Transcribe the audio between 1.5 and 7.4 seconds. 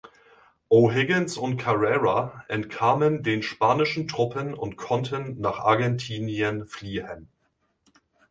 Carrera entkamen den spanischen Truppen und konnten nach Argentinien fliehen.